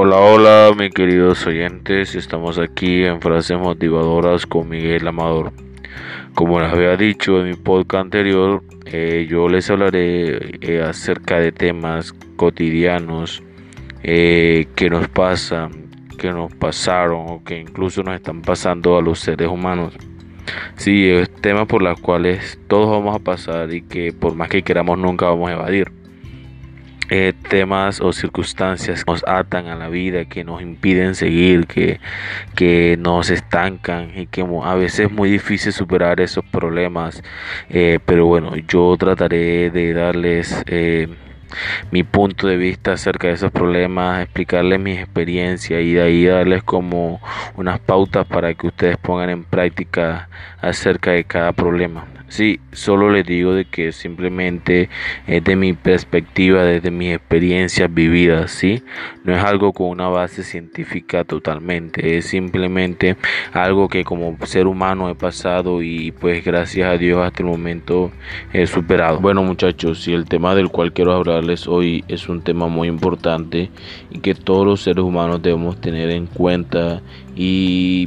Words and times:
Hola, 0.00 0.16
hola, 0.18 0.74
mis 0.78 0.94
queridos 0.94 1.44
oyentes. 1.44 2.14
Estamos 2.14 2.56
aquí 2.56 3.02
en 3.02 3.20
Frases 3.20 3.58
Motivadoras 3.58 4.46
con 4.46 4.68
Miguel 4.68 5.08
Amador. 5.08 5.52
Como 6.34 6.60
les 6.60 6.72
había 6.72 6.96
dicho 6.96 7.40
en 7.40 7.46
mi 7.48 7.54
podcast 7.54 8.04
anterior, 8.04 8.62
eh, 8.84 9.26
yo 9.28 9.48
les 9.48 9.68
hablaré 9.68 10.56
eh, 10.60 10.84
acerca 10.84 11.40
de 11.40 11.50
temas 11.50 12.12
cotidianos 12.36 13.42
eh, 14.04 14.68
que 14.76 14.88
nos 14.88 15.08
pasan, 15.08 15.90
que 16.16 16.30
nos 16.30 16.54
pasaron 16.54 17.26
o 17.28 17.42
que 17.42 17.58
incluso 17.58 18.04
nos 18.04 18.14
están 18.14 18.40
pasando 18.40 18.98
a 18.98 19.02
los 19.02 19.18
seres 19.18 19.48
humanos. 19.48 19.94
Sí, 20.76 21.10
es 21.10 21.28
temas 21.40 21.66
por 21.66 21.82
los 21.82 22.00
cuales 22.00 22.56
todos 22.68 22.88
vamos 22.88 23.16
a 23.16 23.18
pasar 23.18 23.74
y 23.74 23.82
que 23.82 24.12
por 24.12 24.36
más 24.36 24.48
que 24.48 24.62
queramos 24.62 24.96
nunca 24.96 25.26
vamos 25.26 25.50
a 25.50 25.54
evadir. 25.54 25.97
Eh, 27.10 27.32
temas 27.48 28.02
o 28.02 28.12
circunstancias 28.12 29.02
que 29.02 29.10
nos 29.10 29.24
atan 29.26 29.68
a 29.68 29.76
la 29.76 29.88
vida, 29.88 30.26
que 30.26 30.44
nos 30.44 30.60
impiden 30.60 31.14
seguir, 31.14 31.66
que, 31.66 32.00
que 32.54 32.98
nos 33.00 33.30
estancan 33.30 34.12
y 34.14 34.26
que 34.26 34.42
a 34.42 34.74
veces 34.74 35.06
es 35.06 35.10
muy 35.10 35.30
difícil 35.30 35.72
superar 35.72 36.20
esos 36.20 36.44
problemas. 36.44 37.22
Eh, 37.70 37.98
pero 38.04 38.26
bueno, 38.26 38.54
yo 38.56 38.94
trataré 38.98 39.70
de 39.70 39.94
darles 39.94 40.62
eh, 40.66 41.08
mi 41.90 42.02
punto 42.02 42.46
de 42.46 42.58
vista 42.58 42.92
acerca 42.92 43.28
de 43.28 43.34
esos 43.34 43.52
problemas, 43.52 44.22
explicarles 44.22 44.78
mi 44.78 44.92
experiencia 44.92 45.80
y 45.80 45.94
de 45.94 46.02
ahí 46.02 46.26
darles 46.26 46.62
como 46.62 47.22
unas 47.56 47.80
pautas 47.80 48.26
para 48.26 48.52
que 48.52 48.66
ustedes 48.66 48.98
pongan 48.98 49.30
en 49.30 49.44
práctica 49.44 50.28
acerca 50.60 51.12
de 51.12 51.24
cada 51.24 51.52
problema. 51.52 52.17
Sí, 52.28 52.60
solo 52.72 53.10
les 53.10 53.24
digo 53.24 53.54
de 53.54 53.64
que 53.64 53.90
simplemente 53.90 54.90
es 55.26 55.42
de 55.44 55.56
mi 55.56 55.72
perspectiva, 55.72 56.62
desde 56.62 56.90
mis 56.90 57.14
experiencias 57.14 57.92
vividas, 57.92 58.50
¿sí? 58.50 58.82
No 59.24 59.34
es 59.34 59.42
algo 59.42 59.72
con 59.72 59.88
una 59.88 60.08
base 60.08 60.42
científica 60.42 61.24
totalmente, 61.24 62.18
es 62.18 62.26
simplemente 62.26 63.16
algo 63.54 63.88
que 63.88 64.04
como 64.04 64.36
ser 64.44 64.66
humano 64.66 65.08
he 65.08 65.14
pasado 65.14 65.82
y 65.82 66.12
pues 66.12 66.44
gracias 66.44 66.90
a 66.90 66.98
Dios 66.98 67.18
hasta 67.24 67.42
el 67.42 67.48
momento 67.48 68.12
he 68.52 68.66
superado. 68.66 69.20
Bueno 69.20 69.42
muchachos, 69.42 70.02
si 70.02 70.12
el 70.12 70.26
tema 70.26 70.54
del 70.54 70.68
cual 70.68 70.92
quiero 70.92 71.14
hablarles 71.14 71.66
hoy 71.66 72.04
es 72.08 72.28
un 72.28 72.42
tema 72.42 72.68
muy 72.68 72.88
importante 72.88 73.70
y 74.10 74.18
que 74.18 74.34
todos 74.34 74.66
los 74.66 74.82
seres 74.82 75.02
humanos 75.02 75.40
debemos 75.40 75.80
tener 75.80 76.10
en 76.10 76.26
cuenta 76.26 77.00
y 77.34 78.06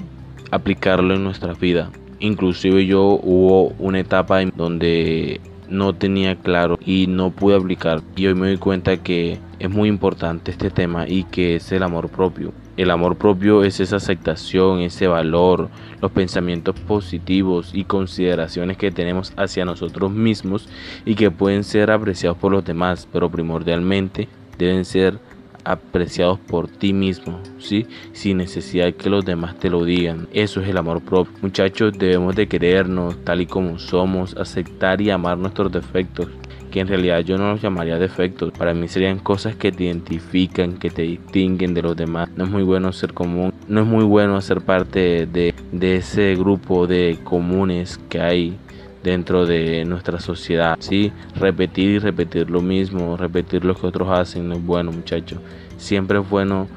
aplicarlo 0.52 1.16
en 1.16 1.24
nuestra 1.24 1.54
vida 1.54 1.90
Inclusive 2.22 2.86
yo 2.86 3.20
hubo 3.24 3.74
una 3.80 4.00
etapa 4.00 4.42
donde 4.56 5.42
no 5.70 5.94
tenía 5.94 6.36
claro 6.36 6.78
y 6.86 7.08
no 7.08 7.32
pude 7.32 7.56
aplicar. 7.56 8.02
Y 8.16 8.28
hoy 8.28 8.36
me 8.36 8.48
doy 8.48 8.58
cuenta 8.58 8.98
que 8.98 9.40
es 9.58 9.70
muy 9.70 9.90
importante 9.90 10.52
este 10.52 10.70
tema 10.70 11.08
y 11.08 11.24
que 11.24 11.56
es 11.56 11.72
el 11.72 11.82
amor 11.82 12.10
propio. 12.10 12.54
El 12.78 12.92
amor 12.92 13.16
propio 13.16 13.64
es 13.64 13.80
esa 13.80 13.96
aceptación, 13.98 14.82
ese 14.82 15.08
valor, 15.08 15.70
los 16.02 16.12
pensamientos 16.12 16.80
positivos 16.80 17.72
y 17.74 17.86
consideraciones 17.86 18.78
que 18.78 18.92
tenemos 18.92 19.34
hacia 19.36 19.66
nosotros 19.66 20.12
mismos 20.12 20.70
y 21.06 21.16
que 21.16 21.32
pueden 21.32 21.64
ser 21.64 21.92
apreciados 21.92 22.38
por 22.38 22.52
los 22.52 22.64
demás, 22.64 23.08
pero 23.12 23.30
primordialmente 23.30 24.28
deben 24.58 24.86
ser 24.86 25.20
apreciados 25.64 26.40
por 26.40 26.68
ti 26.68 26.94
mismo, 26.94 27.40
¿sí? 27.60 27.88
Sin 28.14 28.38
necesidad 28.38 28.86
de 28.86 28.96
que 28.96 29.10
los 29.10 29.26
demás 29.26 29.58
te 29.58 29.70
lo 29.70 29.84
digan. 29.84 30.28
Eso 30.34 30.62
es 30.62 30.70
el 30.70 30.78
amor 30.78 31.02
propio. 31.02 31.34
Muchachos, 31.42 31.94
debemos 31.98 32.36
de 32.36 32.48
querernos 32.48 33.24
tal 33.24 33.42
y 33.42 33.46
como 33.46 33.80
somos, 33.80 34.36
aceptar 34.38 35.02
y 35.02 35.10
amar 35.10 35.38
nuestros 35.38 35.72
defectos 35.72 36.28
que 36.72 36.80
en 36.80 36.88
realidad 36.88 37.20
yo 37.20 37.38
no 37.38 37.52
los 37.52 37.62
llamaría 37.62 38.00
defectos, 38.00 38.52
para 38.54 38.74
mí 38.74 38.88
serían 38.88 39.20
cosas 39.20 39.56
que 39.56 39.72
te 39.72 39.84
identifican, 39.84 40.78
que 40.78 40.90
te 40.90 41.04
distinguen 41.04 41.74
de 41.74 41.82
los 41.84 41.96
demás. 41.96 42.30
No 42.36 42.46
es 42.46 42.50
muy 42.50 42.64
bueno 42.64 42.92
ser 42.94 43.14
común, 43.14 43.54
no 43.68 43.82
es 43.82 43.88
muy 43.88 44.06
bueno 44.06 44.42
ser 44.42 44.62
parte 44.62 45.28
de, 45.28 45.54
de 45.72 45.96
ese 45.98 46.34
grupo 46.36 46.88
de 46.88 47.20
comunes 47.24 48.00
que 48.10 48.22
hay 48.22 48.58
dentro 49.04 49.46
de 49.46 49.86
nuestra 49.86 50.20
sociedad. 50.20 50.78
¿sí? 50.80 51.12
Repetir 51.36 51.90
y 51.90 52.00
repetir 52.00 52.50
lo 52.50 52.62
mismo, 52.62 53.18
repetir 53.18 53.66
lo 53.66 53.76
que 53.76 53.88
otros 53.88 54.10
hacen 54.10 54.50
no 54.50 54.56
es 54.56 54.66
bueno, 54.66 54.92
muchachos. 54.92 55.40
Siempre 55.78 56.20
es 56.20 56.30
bueno 56.30 56.68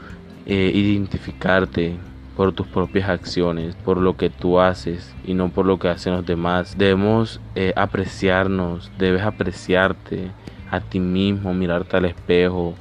eh, 0.46 0.70
identificarte 0.74 1.96
por 2.36 2.52
tus 2.52 2.66
propias 2.66 3.08
acciones, 3.08 3.76
por 3.76 3.98
lo 3.98 4.16
que 4.16 4.28
tú 4.28 4.58
haces 4.58 5.14
y 5.24 5.34
no 5.34 5.50
por 5.50 5.66
lo 5.66 5.78
que 5.78 5.88
hacen 5.88 6.14
los 6.14 6.26
demás. 6.26 6.76
Debemos 6.76 7.40
eh, 7.54 7.72
apreciarnos, 7.76 8.90
debes 8.98 9.22
apreciarte 9.22 10.30
a 10.70 10.80
ti 10.80 10.98
mismo, 10.98 11.54
mirarte 11.54 11.96
al 11.96 12.06
espejo 12.06 12.74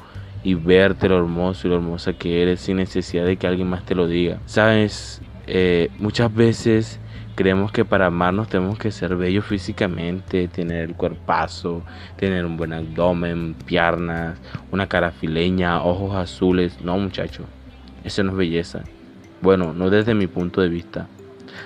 y 0.44 0.56
verte 0.56 1.08
lo 1.08 1.18
hermoso 1.18 1.68
y 1.68 1.70
lo 1.70 1.78
hermosa 1.78 2.14
que 2.14 2.42
eres 2.42 2.62
sin 2.62 2.78
necesidad 2.78 3.25
de 3.25 3.38
que 3.38 3.48
alguien 3.48 3.70
más 3.70 3.86
te 3.86 3.96
lo 3.96 4.08
diga. 4.08 4.40
Sabes, 4.46 5.22
eh, 5.46 5.90
muchas 6.00 6.34
veces 6.34 7.00
Creemos 7.36 7.72
que 7.72 7.84
para 7.84 8.08
amarnos 8.08 8.48
tenemos 8.48 8.78
que 8.78 8.92
ser 8.92 9.16
bellos 9.16 9.46
físicamente, 9.46 10.48
tener 10.48 10.90
el 10.90 10.96
cuerpazo, 10.96 11.82
tener 12.16 12.46
un 12.46 12.58
buen 12.58 12.74
abdomen, 12.74 13.56
piernas, 13.66 14.40
una 14.72 14.88
cara 14.88 15.12
fileña, 15.12 15.82
ojos 15.84 16.16
azules. 16.16 16.80
No, 16.82 16.98
muchacho, 17.00 17.46
eso 18.04 18.24
no 18.24 18.32
es 18.32 18.38
belleza. 18.38 18.84
Bueno, 19.42 19.74
no 19.74 19.90
desde 19.90 20.14
mi 20.14 20.28
punto 20.28 20.62
de 20.62 20.70
vista. 20.70 21.08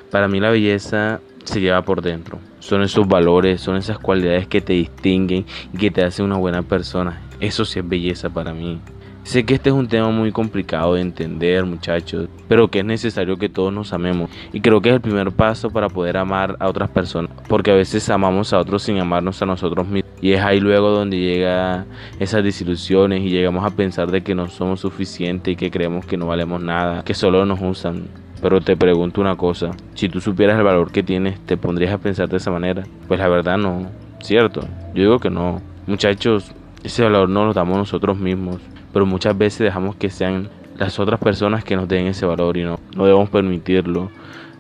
Para 0.10 0.30
mí 0.30 0.40
la 0.40 0.52
belleza 0.52 1.20
se 1.44 1.60
lleva 1.60 1.82
por 1.82 2.02
dentro. 2.02 2.40
Son 2.60 2.82
esos 2.82 3.08
valores, 3.08 3.60
son 3.60 3.76
esas 3.76 4.00
cualidades 4.00 4.48
que 4.48 4.62
te 4.62 4.74
distinguen 4.74 5.46
y 5.74 5.78
que 5.78 5.92
te 5.92 6.04
hacen 6.04 6.26
una 6.26 6.38
buena 6.38 6.62
persona. 6.62 7.22
Eso 7.40 7.66
sí 7.66 7.80
es 7.80 7.88
belleza 7.88 8.30
para 8.30 8.54
mí. 8.54 8.80
Sé 9.28 9.44
que 9.44 9.56
este 9.56 9.72
es 9.72 9.76
un 9.76 9.90
tema 9.90 10.10
muy 10.10 10.32
complicado 10.32 10.94
de 10.94 11.02
entender, 11.02 11.66
muchachos, 11.66 12.30
pero 12.48 12.70
que 12.70 12.80
es 12.80 12.86
necesario 12.86 13.36
que 13.36 13.50
todos 13.50 13.74
nos 13.74 13.92
amemos. 13.92 14.30
Y 14.54 14.62
creo 14.62 14.80
que 14.80 14.88
es 14.88 14.96
el 14.96 15.02
primer 15.02 15.34
paso 15.34 15.70
para 15.70 15.90
poder 15.90 16.16
amar 16.16 16.56
a 16.62 16.70
otras 16.70 16.90
personas, 16.90 17.32
porque 17.50 17.72
a 17.72 17.74
veces 17.74 18.10
amamos 18.10 18.54
a 18.54 18.58
otros 18.58 18.84
sin 18.84 18.98
amarnos 19.00 19.42
a 19.42 19.46
nosotros 19.46 19.86
mismos. 19.86 20.14
Y 20.22 20.32
es 20.32 20.40
ahí 20.40 20.62
luego 20.62 20.92
donde 20.92 21.20
llega 21.20 21.86
esas 22.20 22.42
desilusiones 22.42 23.22
y 23.22 23.30
llegamos 23.30 23.66
a 23.66 23.76
pensar 23.76 24.12
de 24.12 24.24
que 24.24 24.34
no 24.34 24.48
somos 24.48 24.80
suficientes 24.80 25.52
y 25.52 25.58
que 25.58 25.72
creemos 25.72 26.06
que 26.06 26.16
no 26.16 26.28
valemos 26.28 26.64
nada, 26.64 27.04
que 27.04 27.14
solo 27.14 27.46
nos 27.46 27.60
usan. 27.62 28.08
Pero 28.42 28.62
te 28.62 28.78
pregunto 28.78 29.20
una 29.20 29.36
cosa, 29.36 29.72
si 29.94 30.08
tú 30.08 30.22
supieras 30.22 30.58
el 30.58 30.64
valor 30.64 30.90
que 30.90 31.04
tienes, 31.04 31.38
¿te 31.42 31.58
pondrías 31.58 31.92
a 31.92 31.98
pensar 31.98 32.30
de 32.30 32.38
esa 32.38 32.50
manera? 32.50 32.86
Pues 33.10 33.20
la 33.20 33.28
verdad 33.28 33.58
no, 33.58 33.92
¿cierto? 34.22 34.62
Yo 34.96 35.04
digo 35.04 35.20
que 35.20 35.30
no. 35.30 35.62
Muchachos, 35.86 36.54
ese 36.82 37.04
valor 37.04 37.28
no 37.28 37.44
lo 37.44 37.52
damos 37.52 37.76
nosotros 37.76 38.18
mismos 38.18 38.62
pero 38.98 39.06
muchas 39.06 39.38
veces 39.38 39.60
dejamos 39.60 39.96
que 39.96 40.10
sean 40.10 40.50
las 40.76 40.98
otras 40.98 41.20
personas 41.20 41.64
que 41.64 41.76
nos 41.76 41.88
den 41.88 42.08
ese 42.08 42.26
valor 42.26 42.58
y 42.58 42.64
no, 42.64 42.80
no 42.96 43.06
debemos 43.06 43.30
permitirlo. 43.30 44.10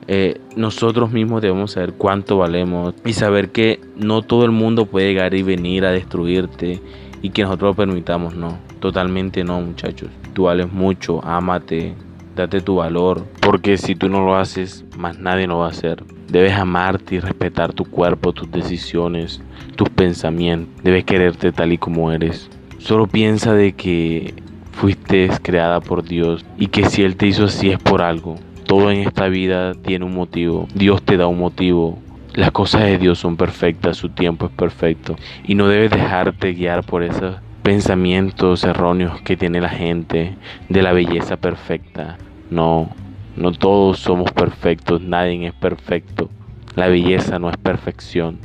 Eh, 0.07 0.39
nosotros 0.55 1.11
mismos 1.11 1.41
debemos 1.41 1.71
saber 1.71 1.93
cuánto 1.93 2.37
valemos 2.37 2.93
y 3.03 3.13
saber 3.13 3.49
que 3.49 3.79
no 3.95 4.21
todo 4.21 4.45
el 4.45 4.51
mundo 4.51 4.85
puede 4.85 5.07
llegar 5.07 5.33
y 5.33 5.41
venir 5.41 5.85
a 5.85 5.91
destruirte 5.91 6.79
y 7.23 7.31
que 7.31 7.41
nosotros 7.41 7.71
lo 7.71 7.73
permitamos, 7.73 8.35
no, 8.35 8.59
totalmente 8.79 9.43
no 9.43 9.59
muchachos. 9.59 10.09
Tú 10.33 10.43
vales 10.43 10.71
mucho, 10.71 11.19
ámate, 11.25 11.95
date 12.35 12.61
tu 12.61 12.75
valor, 12.75 13.25
porque 13.41 13.75
si 13.79 13.95
tú 13.95 14.07
no 14.07 14.23
lo 14.23 14.37
haces, 14.37 14.85
más 14.99 15.17
nadie 15.17 15.47
lo 15.47 15.57
va 15.57 15.65
a 15.65 15.71
hacer. 15.71 16.03
Debes 16.29 16.53
amarte 16.53 17.15
y 17.15 17.19
respetar 17.21 17.73
tu 17.73 17.85
cuerpo, 17.85 18.33
tus 18.33 18.51
decisiones, 18.51 19.41
tus 19.75 19.89
pensamientos. 19.89 20.83
Debes 20.83 21.05
quererte 21.05 21.51
tal 21.51 21.73
y 21.73 21.79
como 21.79 22.11
eres. 22.11 22.51
Solo 22.79 23.07
piensa 23.07 23.53
de 23.53 23.73
que 23.73 24.33
fuiste 24.71 25.29
creada 25.41 25.81
por 25.81 26.03
Dios 26.03 26.45
y 26.57 26.67
que 26.67 26.85
si 26.85 27.03
Él 27.03 27.15
te 27.15 27.27
hizo 27.27 27.45
así 27.45 27.71
es 27.71 27.79
por 27.79 28.01
algo. 28.01 28.35
Todo 28.65 28.91
en 28.91 28.99
esta 28.99 29.27
vida 29.27 29.73
tiene 29.73 30.05
un 30.05 30.13
motivo. 30.13 30.67
Dios 30.75 31.01
te 31.01 31.17
da 31.17 31.27
un 31.27 31.39
motivo. 31.39 31.99
Las 32.33 32.51
cosas 32.51 32.83
de 32.83 32.97
Dios 32.97 33.17
son 33.17 33.35
perfectas, 33.35 33.97
su 33.97 34.09
tiempo 34.09 34.45
es 34.45 34.51
perfecto. 34.51 35.15
Y 35.45 35.55
no 35.55 35.67
debes 35.67 35.89
dejarte 35.89 36.53
guiar 36.53 36.83
por 36.83 37.01
esos 37.01 37.37
pensamientos 37.63 38.63
erróneos 38.63 39.19
que 39.21 39.35
tiene 39.35 39.59
la 39.59 39.69
gente 39.69 40.35
de 40.69 40.81
la 40.81 40.93
belleza 40.93 41.37
perfecta. 41.37 42.17
No, 42.51 42.89
no 43.35 43.51
todos 43.51 43.99
somos 43.99 44.31
perfectos, 44.31 45.01
nadie 45.01 45.47
es 45.47 45.53
perfecto. 45.53 46.29
La 46.75 46.87
belleza 46.87 47.39
no 47.39 47.49
es 47.49 47.57
perfección. 47.57 48.37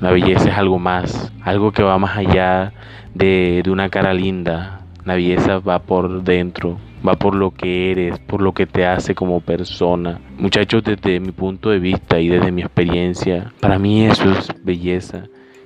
La 0.00 0.10
belleza 0.12 0.48
es 0.48 0.56
algo 0.56 0.78
más, 0.78 1.30
algo 1.42 1.72
que 1.72 1.82
va 1.82 1.98
más 1.98 2.16
allá 2.16 2.72
de, 3.14 3.62
una 3.70 3.90
cara 3.90 4.14
linda. 4.14 4.80
La 5.04 5.14
belleza 5.14 5.58
va 5.58 5.80
por 5.80 6.22
dentro, 6.22 6.78
va 7.06 7.16
por 7.16 7.34
lo 7.34 7.50
que 7.50 7.90
eres, 7.90 8.18
por 8.18 8.40
lo 8.40 8.54
que 8.54 8.64
te 8.64 8.86
hace 8.86 9.14
como 9.14 9.42
persona. 9.42 10.18
Muchachos, 10.38 10.84
desde 10.84 11.20
mi 11.20 11.32
punto 11.32 11.68
de 11.68 11.80
vista 11.80 12.18
y 12.18 12.28
desde 12.28 12.50
mi 12.50 12.62
experiencia, 12.62 13.52
para 13.60 13.78
mí 13.78 14.06
eso 14.06 14.30
es 14.30 14.48
belleza. 14.64 15.24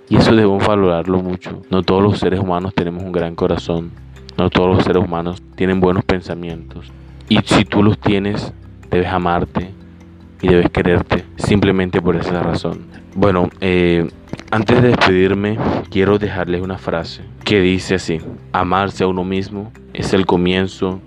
Y 0.09 0.17
eso 0.17 0.35
debemos 0.35 0.67
valorarlo 0.67 1.23
mucho. 1.23 1.63
No 1.71 1.85
todos 1.85 2.03
los 2.03 2.19
seres 2.19 2.41
humanos 2.41 2.75
tenemos 2.75 3.05
un 3.05 3.13
gran 3.13 3.37
corazón. 3.37 3.93
No 4.37 4.51
todos 4.51 4.75
los 4.75 4.85
seres 4.85 5.05
humanos 5.05 5.45
tienen 5.55 5.79
buenos 5.79 6.05
pensamientos. 6.05 6.91
Y 7.29 7.39
si 7.45 7.65
tú 7.65 7.85
los 7.85 8.01
tienes, 8.01 8.53
debes 8.91 9.07
amarte 9.07 9.71
y 10.45 10.49
debes 10.49 10.69
quererte 10.69 11.25
simplemente 11.37 12.03
por 12.03 12.17
esa 12.17 12.43
razón. 12.43 12.81
Bueno, 13.15 13.49
eh, 13.63 14.07
antes 14.51 14.83
de 14.83 14.89
despedirme, 14.89 15.57
quiero 15.91 16.19
dejarles 16.19 16.61
una 16.61 16.77
frase 16.77 17.23
que 17.45 17.61
dice 17.61 17.95
así, 17.95 18.19
amarse 18.53 19.05
a 19.05 19.07
uno 19.07 19.25
mismo 19.25 19.73
es 19.95 20.13
el 20.13 20.27
comienzo 20.27 21.01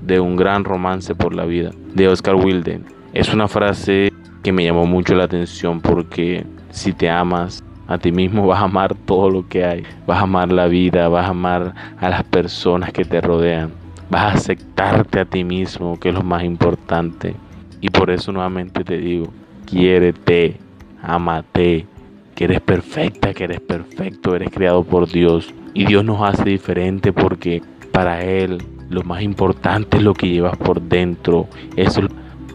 de 0.00 0.18
un 0.18 0.34
gran 0.34 0.64
romance 0.64 1.14
por 1.14 1.36
la 1.36 1.44
vida 1.44 1.70
de 1.94 2.08
Oscar 2.08 2.34
Wilde. 2.34 2.80
Es 3.12 3.32
una 3.32 3.46
frase 3.46 4.12
que 4.42 4.50
me 4.50 4.64
llamó 4.64 4.86
mucho 4.86 5.14
la 5.14 5.24
atención 5.24 5.80
porque 5.80 6.44
si 6.70 6.92
te 6.92 7.08
amas 7.08 7.62
a 7.86 7.96
ti 7.96 8.10
mismo 8.10 8.44
vas 8.48 8.60
a 8.60 8.64
amar 8.64 8.96
todo 9.06 9.30
lo 9.30 9.48
que 9.48 9.64
hay, 9.64 9.84
vas 10.04 10.18
a 10.18 10.22
amar 10.22 10.50
la 10.50 10.66
vida, 10.66 11.06
vas 11.06 11.26
a 11.26 11.30
amar 11.30 11.74
a 12.00 12.08
las 12.08 12.24
personas 12.24 12.92
que 12.92 13.04
te 13.04 13.20
rodean, 13.20 13.70
vas 14.10 14.22
a 14.22 14.36
aceptarte 14.36 15.20
a 15.20 15.24
ti 15.26 15.44
mismo, 15.44 15.96
que 16.00 16.08
es 16.08 16.14
lo 16.16 16.24
más 16.24 16.42
importante. 16.42 17.36
Y 17.80 17.90
por 17.90 18.10
eso 18.10 18.32
nuevamente 18.32 18.84
te 18.84 18.98
digo, 18.98 19.32
quiérete, 19.66 20.56
amate, 21.02 21.86
que 22.34 22.44
eres 22.44 22.60
perfecta, 22.60 23.34
que 23.34 23.44
eres 23.44 23.60
perfecto, 23.60 24.34
eres 24.34 24.50
creado 24.50 24.84
por 24.84 25.08
Dios. 25.08 25.52
Y 25.74 25.86
Dios 25.86 26.04
nos 26.04 26.22
hace 26.22 26.44
diferente 26.44 27.12
porque 27.12 27.62
para 27.92 28.24
Él 28.24 28.62
lo 28.90 29.02
más 29.02 29.22
importante 29.22 29.98
es 29.98 30.02
lo 30.02 30.14
que 30.14 30.28
llevas 30.28 30.56
por 30.56 30.82
dentro. 30.82 31.46
Eso, 31.76 32.02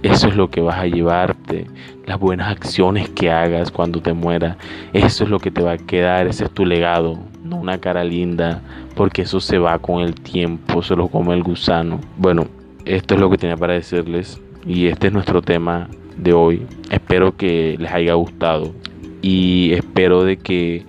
eso 0.04 0.28
es 0.28 0.36
lo 0.36 0.50
que 0.50 0.62
vas 0.62 0.78
a 0.78 0.88
llevarte. 0.88 1.68
Las 2.06 2.20
buenas 2.20 2.52
acciones 2.52 3.10
que 3.10 3.32
hagas 3.32 3.72
cuando 3.72 4.02
te 4.02 4.14
mueras. 4.14 4.58
Eso 4.94 5.24
es 5.24 5.30
lo 5.30 5.40
que 5.40 5.50
te 5.50 5.62
va 5.62 5.74
a 5.74 5.78
quedar. 5.78 6.28
Ese 6.28 6.46
es 6.46 6.52
tu 6.52 6.66
legado. 6.66 7.18
No 7.44 7.56
una 7.56 7.80
cara 7.80 8.04
linda. 8.04 8.62
Porque 8.96 9.24
eso 9.24 9.40
se 9.40 9.58
va 9.58 9.80
con 9.80 10.02
el 10.02 10.14
tiempo. 10.14 10.84
Se 10.84 10.96
lo 10.96 11.08
come 11.08 11.34
el 11.34 11.42
gusano. 11.42 12.02
Bueno, 12.18 12.48
esto 12.84 13.16
es 13.16 13.22
lo 13.22 13.30
que 13.30 13.38
tenía 13.38 13.56
para 13.56 13.74
decirles. 13.74 14.42
Y 14.66 14.88
este 14.88 15.08
es 15.08 15.14
nuestro 15.14 15.42
tema 15.42 15.90
de 16.18 16.34
hoy. 16.34 16.66
Espero 16.90 17.36
que 17.38 17.76
les 17.80 17.92
haya 17.92 18.14
gustado. 18.14 18.74
Y 19.22 19.72
espero 19.74 20.24
de 20.24 20.38
que 20.38 20.86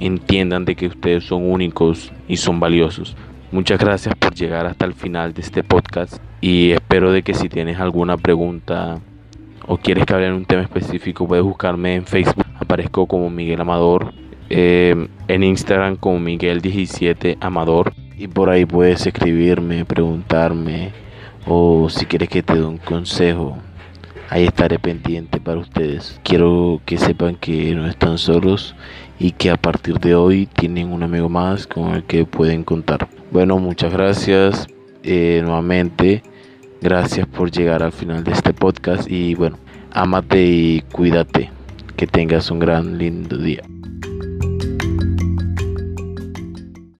entiendan 0.00 0.64
de 0.64 0.76
que 0.76 0.86
ustedes 0.86 1.24
son 1.24 1.50
únicos 1.50 2.12
y 2.26 2.36
son 2.36 2.60
valiosos. 2.60 3.16
Muchas 3.50 3.78
gracias 3.78 4.14
por 4.14 4.34
llegar 4.34 4.66
hasta 4.66 4.84
el 4.84 4.94
final 4.94 5.32
de 5.32 5.40
este 5.40 5.64
podcast 5.64 6.18
y 6.40 6.72
espero 6.72 7.12
de 7.12 7.22
que 7.22 7.32
si 7.32 7.48
tienes 7.48 7.80
alguna 7.80 8.18
pregunta 8.18 9.00
o 9.66 9.78
quieres 9.78 10.04
que 10.04 10.14
hable 10.14 10.26
en 10.26 10.34
un 10.34 10.44
tema 10.44 10.62
específico 10.62 11.26
puedes 11.26 11.44
buscarme 11.44 11.94
en 11.94 12.04
Facebook. 12.04 12.44
Aparezco 12.60 13.06
como 13.06 13.30
Miguel 13.30 13.60
Amador, 13.60 14.12
eh, 14.50 15.08
en 15.28 15.42
Instagram 15.42 15.96
como 15.96 16.18
Miguel17 16.20 17.38
Amador 17.40 17.94
y 18.18 18.28
por 18.28 18.50
ahí 18.50 18.66
puedes 18.66 19.06
escribirme, 19.06 19.84
preguntarme 19.84 20.92
o 21.48 21.88
si 21.88 22.06
quieres 22.06 22.28
que 22.28 22.42
te 22.42 22.54
dé 22.54 22.64
un 22.64 22.78
consejo. 22.78 23.56
Ahí 24.30 24.44
estaré 24.44 24.78
pendiente 24.78 25.40
para 25.40 25.58
ustedes. 25.58 26.20
Quiero 26.22 26.82
que 26.84 26.98
sepan 26.98 27.36
que 27.36 27.74
no 27.74 27.86
están 27.86 28.18
solos 28.18 28.74
y 29.18 29.32
que 29.32 29.50
a 29.50 29.56
partir 29.56 29.98
de 29.98 30.14
hoy 30.14 30.46
tienen 30.46 30.92
un 30.92 31.02
amigo 31.02 31.30
más 31.30 31.66
con 31.66 31.94
el 31.94 32.04
que 32.04 32.26
pueden 32.26 32.62
contar. 32.62 33.08
Bueno, 33.30 33.58
muchas 33.58 33.92
gracias 33.92 34.66
eh, 35.02 35.40
nuevamente. 35.42 36.22
Gracias 36.82 37.26
por 37.26 37.50
llegar 37.50 37.82
al 37.82 37.92
final 37.92 38.22
de 38.22 38.32
este 38.32 38.52
podcast 38.52 39.10
y 39.10 39.34
bueno, 39.34 39.58
amate 39.92 40.44
y 40.44 40.82
cuídate. 40.92 41.50
Que 41.96 42.06
tengas 42.06 42.50
un 42.50 42.60
gran 42.60 42.98
lindo 42.98 43.38
día. 43.38 43.62